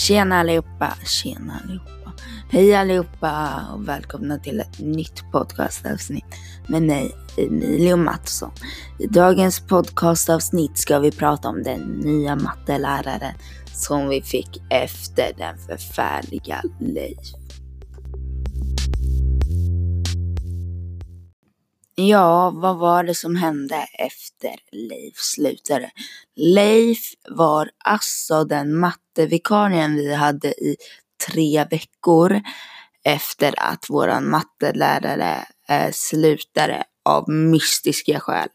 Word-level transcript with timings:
Tjena 0.00 0.40
allihopa, 0.40 0.94
tjena 1.04 1.60
allihopa. 1.64 2.12
Hej 2.50 2.74
allihopa 2.74 3.62
och 3.74 3.88
välkomna 3.88 4.38
till 4.38 4.60
ett 4.60 4.78
nytt 4.78 5.32
podcastavsnitt 5.32 6.34
med 6.66 6.82
mig 6.82 7.14
Emilio 7.36 7.96
Mattsson. 7.96 8.50
I 8.98 9.06
dagens 9.06 9.60
podcastavsnitt 9.60 10.78
ska 10.78 10.98
vi 10.98 11.10
prata 11.10 11.48
om 11.48 11.62
den 11.62 11.80
nya 11.80 12.36
matteläraren 12.36 13.34
som 13.74 14.08
vi 14.08 14.22
fick 14.22 14.62
efter 14.70 15.32
den 15.38 15.58
förfärliga 15.58 16.62
Leif. 16.78 17.39
Ja, 22.08 22.50
vad 22.50 22.78
var 22.78 23.04
det 23.04 23.14
som 23.14 23.36
hände 23.36 23.88
efter 23.98 24.56
Leif 24.72 25.16
slutade? 25.16 25.90
Leif 26.36 26.98
var 27.28 27.70
alltså 27.84 28.44
den 28.44 28.76
mattevikarien 28.78 29.94
vi 29.96 30.14
hade 30.14 30.48
i 30.48 30.76
tre 31.28 31.64
veckor 31.70 32.40
efter 33.04 33.54
att 33.56 33.90
våran 33.90 34.30
mattelärare 34.30 35.46
eh, 35.68 35.90
slutade 35.92 36.84
av 37.04 37.28
mystiska 37.28 38.20
skäl. 38.20 38.48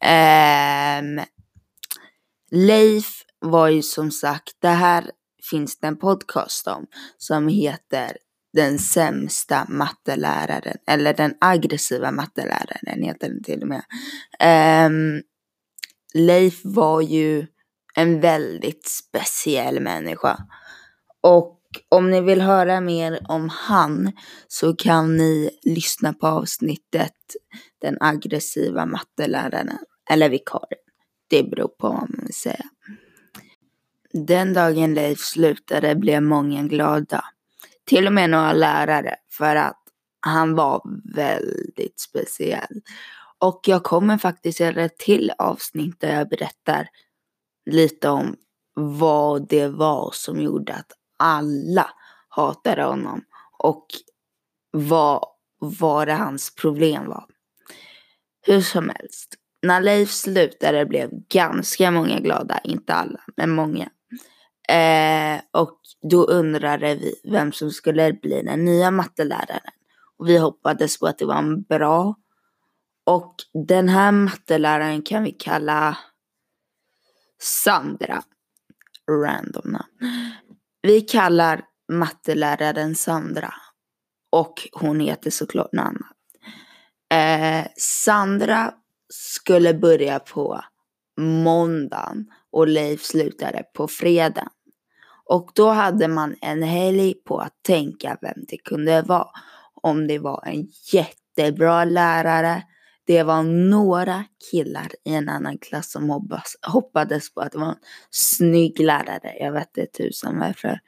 Eh, 0.00 1.24
Leif 2.50 3.22
var 3.40 3.68
ju 3.68 3.82
som 3.82 4.10
sagt, 4.10 4.52
det 4.58 4.68
här 4.68 5.10
finns 5.50 5.78
det 5.78 5.86
en 5.86 5.98
podcast 5.98 6.66
om 6.66 6.86
som 7.18 7.48
heter 7.48 8.16
den 8.52 8.78
sämsta 8.78 9.66
matteläraren, 9.68 10.76
eller 10.86 11.14
den 11.14 11.34
aggressiva 11.40 12.10
matteläraren 12.10 13.02
heter 13.02 13.28
den 13.28 13.42
till 13.42 13.62
och 13.62 13.68
med. 13.68 13.84
Um, 14.86 15.22
Leif 16.14 16.60
var 16.64 17.00
ju 17.00 17.46
en 17.94 18.20
väldigt 18.20 18.88
speciell 18.88 19.80
människa. 19.80 20.38
Och 21.20 21.58
om 21.88 22.10
ni 22.10 22.20
vill 22.20 22.40
höra 22.40 22.80
mer 22.80 23.20
om 23.28 23.48
han 23.48 24.12
så 24.48 24.76
kan 24.76 25.16
ni 25.16 25.50
lyssna 25.62 26.12
på 26.12 26.26
avsnittet 26.26 27.12
Den 27.78 27.96
aggressiva 28.00 28.86
matteläraren, 28.86 29.78
eller 30.10 30.28
vikarien. 30.28 30.82
Det 31.28 31.42
beror 31.42 31.68
på 31.68 31.88
vad 31.88 32.10
man 32.10 32.20
vill 32.22 32.34
säga. 32.34 32.64
Den 34.12 34.52
dagen 34.52 34.94
Leif 34.94 35.18
slutade 35.18 35.94
blev 35.94 36.22
många 36.22 36.62
glada 36.62 37.24
till 37.86 38.06
och 38.06 38.12
med 38.12 38.30
några 38.30 38.52
lärare 38.52 39.16
för 39.30 39.56
att 39.56 39.82
han 40.20 40.54
var 40.54 40.82
väldigt 41.14 42.00
speciell. 42.00 42.80
Och 43.38 43.60
jag 43.66 43.82
kommer 43.82 44.18
faktiskt 44.18 44.60
göra 44.60 44.84
ett 44.84 44.98
till 44.98 45.32
avsnitt 45.38 46.00
där 46.00 46.18
jag 46.18 46.28
berättar 46.28 46.88
lite 47.70 48.08
om 48.08 48.36
vad 48.74 49.48
det 49.48 49.68
var 49.68 50.10
som 50.14 50.40
gjorde 50.40 50.74
att 50.74 50.92
alla 51.16 51.90
hatade 52.28 52.82
honom 52.82 53.24
och 53.58 53.86
vad, 54.70 55.24
vad 55.58 56.08
det 56.08 56.14
hans 56.14 56.54
problem 56.54 57.08
var. 57.08 57.24
Hur 58.46 58.60
som 58.60 58.88
helst, 58.88 59.34
när 59.62 59.80
Leif 59.80 60.10
slutade 60.10 60.86
blev 60.86 61.10
ganska 61.28 61.90
många 61.90 62.20
glada, 62.20 62.60
inte 62.64 62.94
alla, 62.94 63.20
men 63.36 63.50
många. 63.50 63.90
Eh, 64.72 65.40
och 65.50 65.80
då 66.10 66.24
undrade 66.24 66.94
vi 66.94 67.14
vem 67.24 67.52
som 67.52 67.70
skulle 67.70 68.12
bli 68.12 68.42
den 68.42 68.64
nya 68.64 68.90
matteläraren. 68.90 69.72
Och 70.18 70.28
vi 70.28 70.38
hoppades 70.38 70.98
på 70.98 71.06
att 71.06 71.18
det 71.18 71.24
var 71.24 71.38
en 71.38 71.62
bra. 71.62 72.14
Och 73.06 73.34
den 73.68 73.88
här 73.88 74.12
matteläraren 74.12 75.02
kan 75.02 75.22
vi 75.22 75.32
kalla 75.32 75.98
Sandra. 77.42 78.22
Random 79.10 79.72
namn. 79.72 80.12
Vi 80.82 81.00
kallar 81.00 81.64
matteläraren 81.92 82.94
Sandra. 82.94 83.54
Och 84.30 84.68
hon 84.72 85.00
heter 85.00 85.30
såklart 85.30 85.72
något 85.72 85.84
annat. 85.84 86.16
Eh, 87.12 87.66
Sandra 87.76 88.74
skulle 89.08 89.74
börja 89.74 90.18
på 90.18 90.60
måndagen 91.20 92.26
och 92.50 92.68
Leif 92.68 93.02
slutade 93.02 93.62
på 93.74 93.88
fredagen. 93.88 94.48
Och 95.32 95.50
då 95.54 95.68
hade 95.68 96.08
man 96.08 96.36
en 96.40 96.62
helg 96.62 97.14
på 97.14 97.38
att 97.38 97.62
tänka 97.62 98.18
vem 98.20 98.44
det 98.48 98.56
kunde 98.56 99.02
vara. 99.02 99.28
Om 99.82 100.06
det 100.06 100.18
var 100.18 100.44
en 100.46 100.68
jättebra 100.92 101.84
lärare, 101.84 102.62
det 103.06 103.22
var 103.22 103.42
några 103.42 104.24
killar 104.50 104.88
i 105.04 105.14
en 105.14 105.28
annan 105.28 105.58
klass 105.58 105.92
som 105.92 106.10
hoppas, 106.10 106.56
hoppades 106.66 107.34
på 107.34 107.40
att 107.40 107.52
det 107.52 107.58
var 107.58 107.68
en 107.68 107.76
snygg 108.10 108.80
lärare. 108.80 109.36
Jag 109.40 109.52
vet 109.52 109.76
inte 109.76 109.92
tusan 109.98 110.38
varför. 110.38 110.78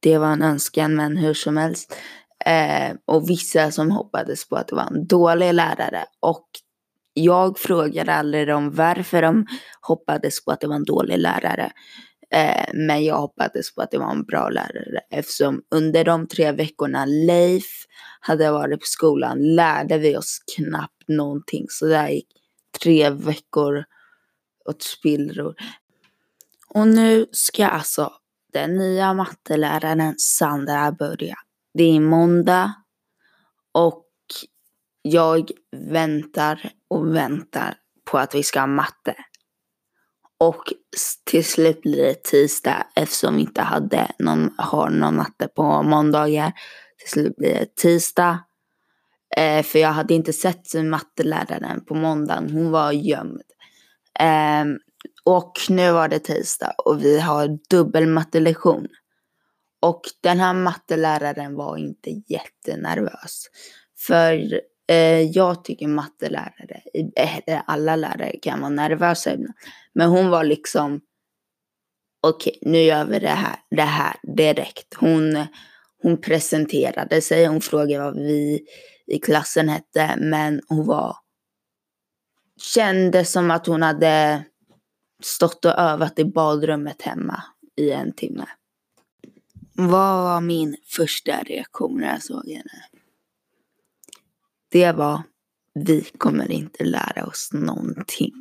Det 0.00 0.18
var 0.18 0.32
en 0.32 0.42
önskan 0.42 0.94
men 0.96 1.16
hur 1.16 1.34
som 1.34 1.56
helst. 1.56 1.96
Eh, 2.46 2.96
och 3.04 3.30
vissa 3.30 3.70
som 3.70 3.90
hoppades 3.90 4.48
på 4.48 4.56
att 4.56 4.68
det 4.68 4.76
var 4.76 4.86
en 4.86 5.06
dålig 5.06 5.54
lärare. 5.54 6.04
Och 6.20 6.46
jag 7.14 7.58
frågade 7.58 8.14
aldrig 8.14 8.48
dem 8.48 8.70
varför 8.70 9.22
de 9.22 9.46
hoppades 9.80 10.44
på 10.44 10.50
att 10.50 10.60
det 10.60 10.66
var 10.66 10.76
en 10.76 10.84
dålig 10.84 11.18
lärare. 11.18 11.72
Eh, 12.34 12.70
men 12.74 13.04
jag 13.04 13.16
hoppades 13.16 13.74
på 13.74 13.82
att 13.82 13.90
det 13.90 13.98
var 13.98 14.10
en 14.10 14.24
bra 14.24 14.48
lärare 14.48 15.00
eftersom 15.10 15.62
under 15.70 16.04
de 16.04 16.28
tre 16.28 16.52
veckorna 16.52 17.04
Leif 17.04 17.86
hade 18.20 18.50
varit 18.50 18.80
på 18.80 18.86
skolan 18.86 19.54
lärde 19.54 19.98
vi 19.98 20.16
oss 20.16 20.38
knappt 20.56 21.08
någonting. 21.08 21.66
Så 21.68 21.86
där 21.86 22.08
gick 22.08 22.28
tre 22.82 23.10
veckor 23.10 23.84
åt 24.64 24.82
spillror. 24.82 25.54
Och 26.68 26.88
nu 26.88 27.26
ska 27.32 27.66
alltså 27.66 28.12
den 28.52 28.76
nya 28.76 29.14
matteläraren 29.14 30.14
Sandra 30.18 30.92
börja. 30.92 31.36
Det 31.74 31.84
är 31.84 32.00
måndag 32.00 32.74
och 33.72 34.06
jag 35.02 35.50
väntar 35.76 36.70
och 36.88 37.14
väntar 37.14 37.74
på 38.10 38.18
att 38.18 38.34
vi 38.34 38.42
ska 38.42 38.60
ha 38.60 38.66
matte. 38.66 39.14
Och 40.38 40.62
till 41.24 41.44
slut 41.44 41.82
blir 41.82 42.02
det 42.02 42.22
tisdag 42.22 42.86
eftersom 42.96 43.36
vi 43.36 43.40
inte 43.40 43.62
hade 43.62 44.10
någon, 44.18 44.54
har 44.58 44.90
någon 44.90 45.16
matte 45.16 45.48
på 45.48 45.82
måndagar. 45.82 46.52
Till 46.98 47.08
slut 47.08 47.36
blir 47.36 47.54
det 47.54 47.76
tisdag. 47.76 48.38
Eh, 49.36 49.62
för 49.62 49.78
jag 49.78 49.88
hade 49.88 50.14
inte 50.14 50.32
sett 50.32 50.74
matteläraren 50.74 51.84
på 51.84 51.94
måndagen. 51.94 52.50
Hon 52.50 52.70
var 52.70 52.92
gömd. 52.92 53.42
Eh, 54.20 54.64
och 55.24 55.52
nu 55.68 55.92
var 55.92 56.08
det 56.08 56.18
tisdag 56.18 56.74
och 56.78 57.04
vi 57.04 57.20
har 57.20 57.58
dubbelmattelektion. 57.70 58.86
Och 59.82 60.02
den 60.20 60.40
här 60.40 60.54
matteläraren 60.54 61.54
var 61.54 61.76
inte 61.76 62.10
jättenervös. 62.10 63.46
För 63.98 64.60
Eh, 64.88 65.22
jag 65.22 65.64
tycker 65.64 65.88
mattelärare, 65.88 66.82
eller 66.94 67.12
eh, 67.16 67.38
eh, 67.46 67.62
alla 67.66 67.96
lärare 67.96 68.36
kan 68.42 68.60
vara 68.60 68.70
nervösa 68.70 69.34
ibland. 69.34 69.54
Men 69.92 70.10
hon 70.10 70.30
var 70.30 70.44
liksom, 70.44 71.00
okej 72.22 72.58
okay, 72.60 72.72
nu 72.72 72.78
gör 72.78 73.04
vi 73.04 73.18
det 73.18 73.28
här, 73.28 73.56
det 73.70 73.82
här 73.82 74.16
direkt. 74.22 74.94
Hon, 74.94 75.46
hon 76.02 76.20
presenterade 76.20 77.20
sig, 77.20 77.46
hon 77.46 77.60
frågade 77.60 78.04
vad 78.04 78.14
vi 78.14 78.66
i 79.06 79.18
klassen 79.18 79.68
hette, 79.68 80.16
men 80.18 80.60
hon 80.68 80.86
var, 80.86 81.16
kände 82.74 83.24
som 83.24 83.50
att 83.50 83.66
hon 83.66 83.82
hade 83.82 84.44
stått 85.22 85.64
och 85.64 85.78
övat 85.78 86.18
i 86.18 86.24
badrummet 86.24 87.02
hemma 87.02 87.42
i 87.76 87.90
en 87.90 88.12
timme. 88.12 88.46
Vad 89.76 90.24
var 90.24 90.40
min 90.40 90.76
första 90.86 91.42
reaktion 91.42 92.00
när 92.00 92.12
jag 92.12 92.22
såg 92.22 92.48
henne? 92.48 92.84
Det 94.74 94.92
var 94.92 95.22
vi 95.74 96.04
kommer 96.18 96.50
inte 96.50 96.84
lära 96.84 97.26
oss 97.26 97.50
någonting. 97.52 98.32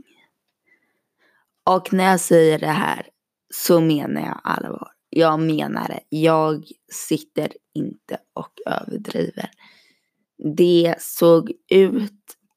Och 1.69 1.94
när 1.94 2.03
jag 2.03 2.19
säger 2.19 2.59
det 2.59 2.67
här 2.67 3.05
så 3.53 3.81
menar 3.81 4.21
jag 4.21 4.41
allvar. 4.44 4.88
Jag 5.09 5.39
menar 5.39 5.88
det. 5.88 6.00
Jag 6.09 6.65
sitter 6.91 7.51
inte 7.74 8.18
och 8.33 8.51
överdriver. 8.65 9.50
Det 10.57 10.95
såg 11.00 11.51
ut 11.71 12.12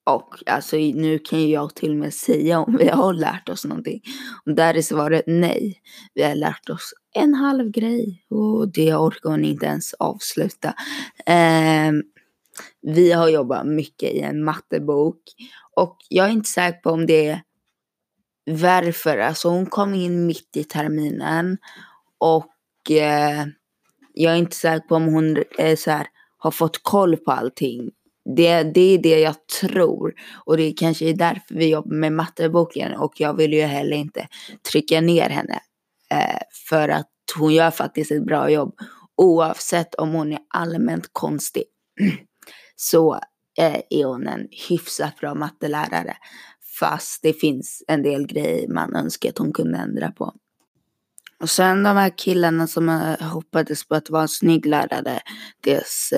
och 0.05 0.43
alltså 0.47 0.77
nu 0.77 1.19
kan 1.19 1.49
jag 1.51 1.75
till 1.75 1.91
och 1.91 1.97
med 1.97 2.15
säga 2.15 2.59
om 2.61 2.77
vi 2.77 2.89
har 2.89 3.15
lärt 3.15 3.49
oss 3.49 3.65
någonting. 3.65 4.01
Och 4.47 4.55
där 4.55 4.75
är 4.75 4.83
svaret 4.83 5.25
nej. 5.27 5.81
Vi 6.15 6.23
har 6.23 6.35
lärt 6.35 6.71
oss 6.71 6.95
en 7.15 7.35
halv 7.35 7.71
grej 7.71 8.25
och 8.31 8.73
det 8.73 8.95
orkar 8.95 9.31
hon 9.31 9.45
inte 9.45 9.67
ens 9.67 9.95
avsluta. 9.95 10.75
Um, 11.27 12.03
vi 12.83 13.13
har 13.13 13.29
jobbat 13.29 13.67
mycket 13.67 14.13
i 14.13 14.21
en 14.21 14.45
mattebok 14.45 15.19
och 15.77 15.97
jag 16.09 16.27
är 16.27 16.31
inte 16.31 16.49
säker 16.49 16.81
på 16.81 16.91
om 16.91 17.07
det 17.07 17.27
är 17.27 17.43
varför. 18.51 19.19
Alltså 19.19 19.49
hon 19.49 19.67
kom 19.67 19.95
in 19.95 20.27
mitt 20.27 20.57
i 20.57 20.65
terminen 20.65 21.59
och 22.19 22.91
eh, 22.91 23.47
jag 24.15 24.33
är 24.33 24.37
inte 24.37 24.57
säker 24.57 24.89
på 24.89 24.95
om 24.95 25.05
hon 25.05 25.45
är 25.59 25.77
så 25.77 25.91
här, 25.91 26.07
har 26.39 26.51
fått 26.51 26.83
koll 26.83 27.17
på 27.17 27.33
allting. 27.33 27.91
Det, 28.37 28.63
det 28.63 28.81
är 28.81 28.99
det 28.99 29.21
jag 29.21 29.47
tror 29.61 30.15
och 30.45 30.57
det 30.57 30.73
kanske 30.73 31.05
är 31.05 31.15
därför 31.15 31.55
vi 31.55 31.71
jobbar 31.71 31.97
med 31.97 32.13
matteboken 32.13 32.93
och 32.93 33.21
jag 33.21 33.35
vill 33.35 33.53
ju 33.53 33.63
heller 33.63 33.97
inte 33.97 34.29
trycka 34.73 35.01
ner 35.01 35.31
henne. 35.31 35.61
Eh, 36.11 36.41
för 36.69 36.89
att 36.89 37.11
hon 37.39 37.55
gör 37.55 37.71
faktiskt 37.71 38.11
ett 38.11 38.27
bra 38.27 38.51
jobb. 38.51 38.79
Oavsett 39.17 39.95
om 39.95 40.13
hon 40.13 40.33
är 40.33 40.39
allmänt 40.49 41.09
konstig 41.13 41.65
så 42.77 43.15
eh, 43.59 43.81
är 43.91 44.05
hon 44.05 44.27
en 44.27 44.49
hyfsat 44.69 45.17
bra 45.21 45.35
mattelärare. 45.35 46.17
Fast 46.81 47.23
det 47.23 47.33
finns 47.33 47.85
en 47.89 48.03
del 48.03 48.27
grejer 48.27 48.69
man 48.69 48.97
önskar 48.97 49.29
att 49.29 49.39
hon 49.39 49.53
kunde 49.53 49.79
ändra 49.79 50.13
på. 50.13 50.35
Och 51.41 51.51
sen 51.51 51.83
de 51.83 51.97
här 51.97 52.19
killarna 52.19 52.67
som 52.67 52.89
eh, 52.89 53.29
hoppades 53.29 53.89
på 53.89 53.95
att 53.95 54.11
vara 54.11 54.23
en 54.23 54.29
snygg 54.29 54.67
lärare, 54.67 55.21
deras 55.61 56.13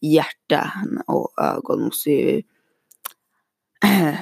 hjärtan 0.00 0.32
hjärta 0.52 0.72
och 1.06 1.42
ögon 1.42 1.82
måste 1.82 2.10
ju 2.10 2.42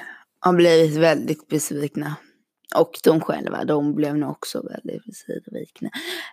ha 0.44 0.52
blivit 0.52 0.96
väldigt 0.96 1.48
besvikna. 1.48 2.16
Och 2.74 2.90
de 3.04 3.20
själva, 3.20 3.64
de 3.64 3.94
blev 3.94 4.16
nog 4.16 4.30
också 4.30 4.62
väldigt 4.62 5.04
besvikna. 5.06 5.90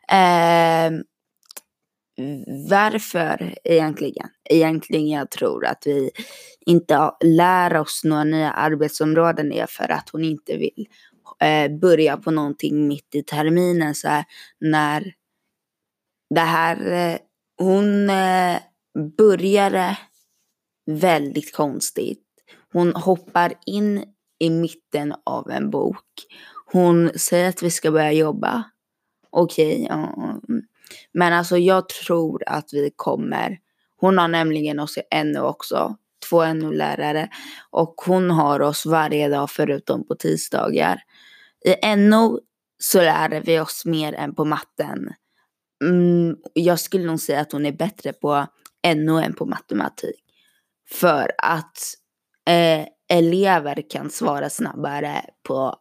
Eh, 0.10 0.92
varför 2.70 3.56
egentligen? 3.64 4.30
Egentligen 4.50 5.08
jag 5.08 5.32
tror 5.32 5.66
att 5.66 5.84
vi 5.86 6.12
inte 6.66 7.12
lär 7.24 7.78
oss 7.78 8.02
några 8.04 8.24
nya 8.24 8.52
arbetsområden 8.52 9.52
är 9.52 9.66
för 9.66 9.92
att 9.92 10.10
hon 10.10 10.24
inte 10.24 10.58
vill 10.58 10.88
eh, 11.42 11.78
börja 11.78 12.18
på 12.18 12.32
någonting 12.32 12.88
mitt 12.88 13.16
i 13.16 13.24
terminen 13.24 13.96
så 13.96 14.08
här 14.08 14.26
när 14.60 15.14
det 16.30 16.42
här, 16.42 16.92
eh, 16.92 17.18
hon 17.58 18.10
eh, 18.10 18.58
började 19.18 19.98
väldigt 20.86 21.56
konstigt. 21.56 22.24
Hon 22.74 22.96
hoppar 22.96 23.54
in 23.66 24.04
i 24.40 24.50
mitten 24.50 25.14
av 25.24 25.50
en 25.50 25.70
bok. 25.70 26.06
Hon 26.72 27.10
säger 27.16 27.50
att 27.50 27.64
vi 27.64 27.72
ska 27.72 27.92
börja 27.92 28.12
jobba. 28.12 28.64
Okej, 29.30 29.74
okay, 29.76 29.86
ja. 29.90 30.14
Mm. 30.50 30.62
Men 31.14 31.34
alltså 31.34 31.58
jag 31.58 31.90
tror 31.90 32.44
att 32.48 32.70
vi 32.74 32.92
kommer. 32.96 33.58
Hon 33.98 34.18
har 34.18 34.28
nämligen 34.28 34.80
oss 34.80 34.98
i 34.98 35.24
NO 35.24 35.42
också. 35.42 35.96
Två 36.30 36.54
NO-lärare. 36.54 37.30
Och 37.72 37.96
hon 38.06 38.32
har 38.32 38.62
oss 38.62 38.86
varje 38.86 39.30
dag 39.30 39.50
förutom 39.50 40.08
på 40.08 40.16
tisdagar. 40.16 41.02
I 41.66 41.96
NO 41.96 42.40
så 42.80 43.02
lär 43.02 43.42
vi 43.46 43.60
oss 43.60 43.86
mer 43.86 44.14
än 44.14 44.36
på 44.36 44.46
matten. 44.46 45.10
Mm, 45.84 46.36
jag 46.54 46.80
skulle 46.80 47.06
nog 47.06 47.20
säga 47.20 47.40
att 47.40 47.52
hon 47.52 47.66
är 47.66 47.72
bättre 47.72 48.14
på 48.14 48.46
NO 48.96 49.18
än 49.18 49.34
på 49.34 49.46
matematik. 49.46 50.24
För 50.90 51.32
att 51.38 51.78
eh, 52.50 52.88
elever 53.10 53.90
kan 53.90 54.10
svara 54.10 54.50
snabbare 54.50 55.22
på 55.44 55.76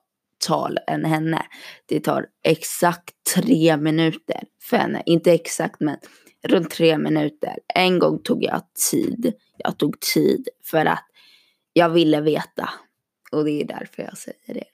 tal 0.47 0.79
än 0.87 1.05
henne. 1.05 1.47
Det 1.87 2.01
tar 2.01 2.27
exakt 2.45 3.15
tre 3.35 3.77
minuter 3.77 4.43
för 4.63 4.77
henne. 4.77 5.03
Inte 5.07 5.33
exakt 5.33 5.81
men 5.81 5.97
runt 6.43 6.71
tre 6.71 6.99
minuter. 6.99 7.59
En 7.75 7.99
gång 7.99 8.19
tog 8.23 8.45
jag 8.45 8.63
tid. 8.91 9.33
Jag 9.57 9.79
tog 9.79 10.01
tid 10.01 10.49
för 10.65 10.87
att 10.87 11.05
jag 11.73 11.89
ville 11.89 12.21
veta. 12.21 12.71
Och 13.33 13.45
det 13.45 13.51
är 13.51 13.65
därför 13.65 14.03
jag 14.03 14.19
säger 14.19 14.55
det. 14.55 14.65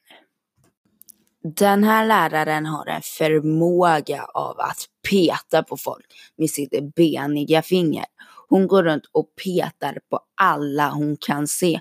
Den 1.57 1.85
här 1.85 2.07
läraren 2.07 2.67
har 2.67 2.87
en 2.87 3.03
förmåga 3.03 4.25
av 4.25 4.61
att 4.61 4.87
peta 5.11 5.63
på 5.63 5.77
folk 5.77 6.07
med 6.37 6.51
sitt 6.51 6.95
beniga 6.95 7.63
finger. 7.63 8.05
Hon 8.49 8.67
går 8.67 8.83
runt 8.83 9.05
och 9.13 9.27
petar 9.45 9.99
på 10.11 10.21
alla 10.35 10.91
hon 10.91 11.17
kan 11.17 11.49
se. 11.49 11.81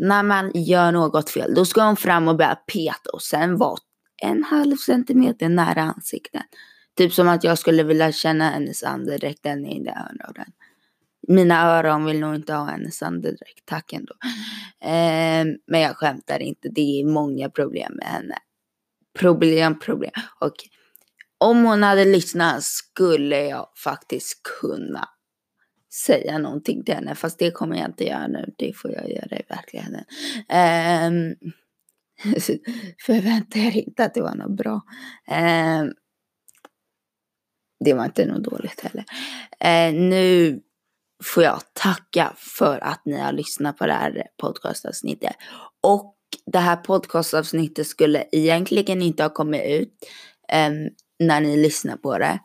När 0.00 0.22
man 0.22 0.50
gör 0.54 0.92
något 0.92 1.30
fel, 1.30 1.54
då 1.54 1.64
ska 1.64 1.82
hon 1.82 1.96
fram 1.96 2.28
och 2.28 2.36
börja 2.36 2.54
peta 2.54 3.10
och 3.12 3.22
sen 3.22 3.56
vara 3.56 3.78
en 4.22 4.44
halv 4.44 4.76
centimeter 4.76 5.48
nära 5.48 5.82
ansiktet. 5.82 6.42
Typ 6.96 7.12
som 7.12 7.28
att 7.28 7.44
jag 7.44 7.58
skulle 7.58 7.82
vilja 7.82 8.12
känna 8.12 8.50
hennes 8.50 8.82
andedräkt 8.82 9.46
än 9.46 9.66
i 9.66 9.84
det 9.84 9.90
öronen. 9.90 10.52
Mina 11.28 11.78
öron 11.78 12.04
vill 12.04 12.20
nog 12.20 12.34
inte 12.34 12.52
ha 12.52 12.64
hennes 12.64 13.02
andedräkt, 13.02 13.62
tack 13.64 13.92
ändå. 13.92 14.14
Eh, 14.84 15.44
men 15.66 15.80
jag 15.80 15.96
skämtar 15.96 16.42
inte, 16.42 16.68
det 16.68 17.00
är 17.00 17.04
många 17.04 17.50
problem 17.50 17.92
med 17.92 18.06
henne 18.06 18.38
problem, 19.18 19.78
problem. 19.78 20.12
Och 20.40 20.54
om 21.38 21.64
hon 21.64 21.82
hade 21.82 22.04
lyssnat 22.04 22.62
skulle 22.62 23.42
jag 23.42 23.68
faktiskt 23.84 24.42
kunna 24.60 25.08
säga 25.94 26.38
någonting 26.38 26.84
till 26.84 26.94
henne. 26.94 27.14
Fast 27.14 27.38
det 27.38 27.50
kommer 27.50 27.76
jag 27.76 27.86
inte 27.86 28.04
göra 28.04 28.26
nu. 28.26 28.54
Det 28.58 28.72
får 28.76 28.90
jag 28.90 29.10
göra 29.10 29.36
i 29.38 29.42
verkligheten. 29.48 30.04
Ehm, 30.48 31.14
um, 32.24 32.34
förvänta 33.06 33.58
er 33.58 33.76
inte 33.76 34.04
att 34.04 34.14
det 34.14 34.22
var 34.22 34.34
något 34.34 34.56
bra. 34.56 34.82
Um, 35.28 35.94
det 37.84 37.94
var 37.94 38.04
inte 38.04 38.26
något 38.26 38.44
dåligt 38.44 38.80
heller. 38.80 39.04
Uh, 39.64 40.00
nu 40.00 40.60
får 41.24 41.42
jag 41.42 41.60
tacka 41.72 42.32
för 42.36 42.84
att 42.84 43.02
ni 43.04 43.18
har 43.18 43.32
lyssnat 43.32 43.78
på 43.78 43.86
det 43.86 43.92
här 43.92 44.26
podcastavsnittet. 44.36 45.36
Och 45.80 46.16
det 46.46 46.58
här 46.58 46.76
podcastavsnittet 46.76 47.86
skulle 47.86 48.24
egentligen 48.32 49.02
inte 49.02 49.22
ha 49.22 49.30
kommit 49.30 49.62
ut 49.66 49.92
um, 50.68 50.90
när 51.18 51.40
ni 51.40 51.56
lyssnar 51.56 51.96
på 51.96 52.18
det. 52.18 52.38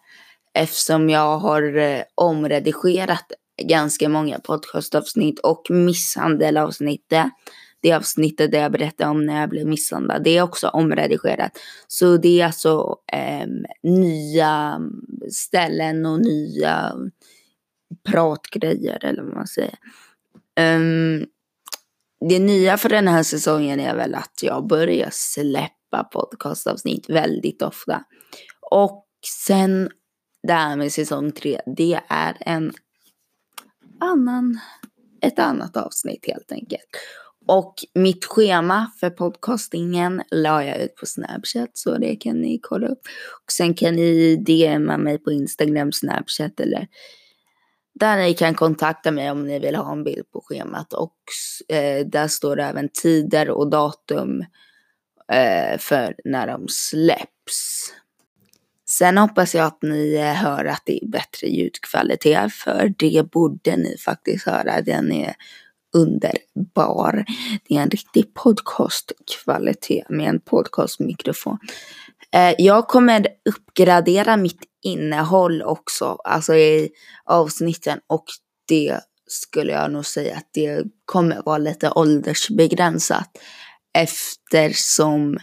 Eftersom 0.56 1.10
jag 1.10 1.38
har 1.38 1.78
eh, 1.78 2.02
omredigerat 2.16 3.32
ganska 3.62 4.10
många 4.10 4.40
podcastavsnitt 4.40 5.40
och 5.40 5.68
misshandelavsnittet. 5.70 7.26
Det 7.82 7.94
avsnittet 7.94 8.52
där 8.52 8.62
jag 8.62 8.72
berättade 8.72 9.10
om 9.10 9.26
när 9.26 9.40
jag 9.40 9.50
blev 9.50 9.68
misshandlad. 9.68 10.24
Det 10.24 10.38
är 10.38 10.42
också 10.42 10.68
omredigerat. 10.68 11.52
Så 11.88 12.18
det 12.18 12.42
är 12.42 12.46
alltså 12.46 12.98
eh, 13.14 13.48
nya 13.84 14.80
ställen 15.32 16.06
och 16.06 16.20
nya 16.20 16.96
pratgrejer 18.10 19.06
eller 19.06 19.24
vad 19.24 19.34
man 19.34 19.48
säger. 19.48 19.76
Um, 20.60 21.26
det 22.30 22.40
nya 22.40 22.78
för 22.78 22.90
den 22.90 23.08
här 23.08 23.24
säsongen 23.24 23.80
är 23.80 23.96
väl 23.96 24.16
att 24.16 24.40
jag 24.42 24.68
börjar 24.68 25.10
släppa 25.12 26.04
podcastavsnitt 26.04 27.10
väldigt 27.10 27.62
ofta. 27.62 28.04
Och 28.72 29.06
sen 29.48 29.90
det 30.48 30.54
här 30.54 30.76
med 30.76 30.92
säsong 30.92 31.32
tre, 31.32 31.60
det 31.66 32.00
är 32.08 32.38
en 32.40 32.74
annan, 34.00 34.60
ett 35.22 35.40
annat 35.40 35.78
avsnitt 35.78 36.26
helt 36.28 36.52
enkelt. 36.52 36.90
Och 37.48 37.74
mitt 37.94 38.26
schema 38.26 38.92
för 39.00 39.10
podcastingen 39.10 40.24
la 40.32 40.64
jag 40.64 40.82
ut 40.82 40.96
på 40.96 41.06
Snapchat 41.06 41.70
så 41.74 41.98
det 41.98 42.16
kan 42.16 42.42
ni 42.42 42.60
kolla 42.62 42.88
upp. 42.88 43.02
Och 43.46 43.52
sen 43.52 43.74
kan 43.74 43.96
ni 43.96 44.36
DMa 44.36 44.98
mig 44.98 45.18
på 45.18 45.32
Instagram, 45.32 45.92
Snapchat 45.92 46.60
eller 46.60 46.88
där 48.00 48.18
ni 48.18 48.34
kan 48.34 48.56
kontakta 48.56 49.12
mig 49.12 49.32
om 49.32 49.48
ni 49.48 49.60
vill 49.60 49.76
ha 49.76 49.92
en 49.92 50.04
bild 50.04 50.32
på 50.32 50.42
schemat 50.42 50.94
och 50.94 51.18
eh, 51.68 52.06
där 52.06 52.28
står 52.28 52.56
det 52.56 52.64
även 52.64 52.90
tider 52.90 53.50
och 53.50 53.70
datum 53.70 54.42
eh, 55.32 55.78
för 55.78 56.16
när 56.26 56.48
de 56.48 56.68
släpps. 56.68 57.75
Sen 58.98 59.18
hoppas 59.18 59.56
jag 59.56 59.66
att 59.66 59.82
ni 59.82 60.16
eh, 60.16 60.34
hör 60.34 60.66
att 60.66 60.82
det 60.86 61.04
är 61.04 61.08
bättre 61.08 61.48
ljudkvalitet 61.48 62.54
för 62.54 62.94
det 62.98 63.32
borde 63.32 63.78
ni 63.78 63.98
faktiskt 63.98 64.46
höra. 64.46 64.82
Den 64.82 65.12
är 65.12 65.36
underbar. 65.96 67.26
Det 67.68 67.76
är 67.76 67.82
en 67.82 67.90
riktig 67.90 68.34
podcastkvalitet 68.34 70.10
med 70.10 70.30
en 70.30 70.40
podcastmikrofon. 70.40 71.58
Eh, 72.32 72.56
jag 72.58 72.88
kommer 72.88 73.28
uppgradera 73.50 74.38
mitt 74.38 74.62
innehåll 74.84 75.62
också, 75.62 76.06
alltså 76.24 76.54
i 76.54 76.90
avsnitten 77.26 78.00
och 78.08 78.26
det 78.68 79.00
skulle 79.28 79.72
jag 79.72 79.92
nog 79.92 80.06
säga 80.06 80.38
att 80.38 80.50
det 80.54 80.84
kommer 81.06 81.42
vara 81.46 81.58
lite 81.58 81.92
åldersbegränsat 81.92 83.38
eftersom 83.98 85.38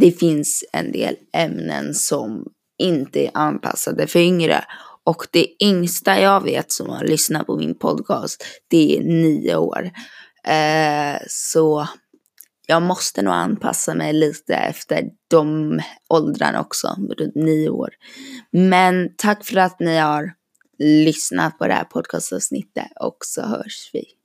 det 0.00 0.12
finns 0.12 0.64
en 0.72 0.92
del 0.92 1.16
ämnen 1.32 1.94
som 1.94 2.44
inte 2.78 3.24
är 3.24 3.30
anpassade 3.34 4.06
för 4.06 4.18
yngre. 4.18 4.64
Och 5.04 5.26
det 5.30 5.64
yngsta 5.64 6.20
jag 6.20 6.42
vet 6.42 6.72
som 6.72 6.88
har 6.88 7.04
lyssnat 7.04 7.46
på 7.46 7.56
min 7.56 7.78
podcast, 7.78 8.44
det 8.68 8.98
är 8.98 9.02
nio 9.02 9.56
år. 9.56 9.90
Eh, 10.48 11.18
så 11.28 11.88
jag 12.66 12.82
måste 12.82 13.22
nog 13.22 13.34
anpassa 13.34 13.94
mig 13.94 14.12
lite 14.12 14.54
efter 14.54 15.04
de 15.30 15.80
åldrarna 16.08 16.60
också, 16.60 16.96
runt 17.18 17.34
nio 17.34 17.68
år. 17.68 17.90
Men 18.52 19.16
tack 19.16 19.44
för 19.44 19.56
att 19.56 19.80
ni 19.80 19.98
har 19.98 20.32
lyssnat 20.78 21.58
på 21.58 21.66
det 21.66 21.74
här 21.74 21.84
podcastavsnittet 21.84 22.86
och 23.00 23.16
så 23.20 23.42
hörs 23.42 23.90
vi. 23.92 24.15